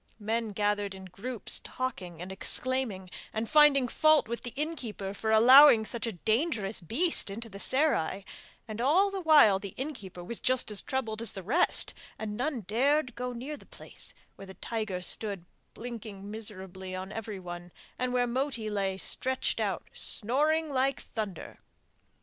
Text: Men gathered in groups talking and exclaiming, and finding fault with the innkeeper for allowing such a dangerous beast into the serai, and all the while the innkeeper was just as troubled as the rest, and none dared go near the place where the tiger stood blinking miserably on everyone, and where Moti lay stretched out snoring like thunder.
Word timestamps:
Men 0.17 0.51
gathered 0.51 0.95
in 0.95 1.05
groups 1.05 1.61
talking 1.63 2.23
and 2.23 2.31
exclaiming, 2.31 3.11
and 3.31 3.47
finding 3.47 3.87
fault 3.87 4.27
with 4.27 4.41
the 4.41 4.49
innkeeper 4.55 5.13
for 5.13 5.29
allowing 5.29 5.85
such 5.85 6.07
a 6.07 6.13
dangerous 6.13 6.79
beast 6.79 7.29
into 7.29 7.49
the 7.49 7.59
serai, 7.59 8.25
and 8.67 8.81
all 8.81 9.11
the 9.11 9.21
while 9.21 9.59
the 9.59 9.75
innkeeper 9.77 10.23
was 10.23 10.39
just 10.39 10.71
as 10.71 10.81
troubled 10.81 11.21
as 11.21 11.33
the 11.33 11.43
rest, 11.43 11.93
and 12.17 12.35
none 12.35 12.61
dared 12.61 13.13
go 13.13 13.31
near 13.31 13.55
the 13.55 13.67
place 13.67 14.15
where 14.37 14.47
the 14.47 14.55
tiger 14.55 15.03
stood 15.03 15.45
blinking 15.75 16.31
miserably 16.31 16.95
on 16.95 17.11
everyone, 17.11 17.71
and 17.99 18.11
where 18.11 18.25
Moti 18.25 18.71
lay 18.71 18.97
stretched 18.97 19.59
out 19.59 19.87
snoring 19.93 20.71
like 20.71 20.99
thunder. 20.99 21.59